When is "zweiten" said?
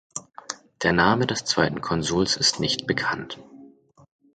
1.45-1.79